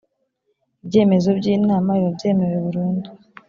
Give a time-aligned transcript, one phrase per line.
[0.83, 3.09] ibyemezo by inama biba byemewe burundu